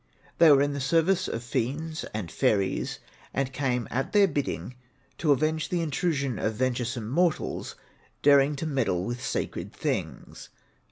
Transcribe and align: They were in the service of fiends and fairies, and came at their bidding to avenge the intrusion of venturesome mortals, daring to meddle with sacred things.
They 0.39 0.49
were 0.51 0.63
in 0.63 0.73
the 0.73 0.81
service 0.81 1.27
of 1.27 1.43
fiends 1.43 2.05
and 2.05 2.31
fairies, 2.31 2.97
and 3.35 3.53
came 3.53 3.87
at 3.91 4.13
their 4.13 4.27
bidding 4.27 4.73
to 5.19 5.31
avenge 5.31 5.69
the 5.69 5.81
intrusion 5.83 6.39
of 6.39 6.55
venturesome 6.55 7.07
mortals, 7.07 7.75
daring 8.23 8.55
to 8.55 8.65
meddle 8.65 9.03
with 9.05 9.23
sacred 9.23 9.71
things. 9.73 10.49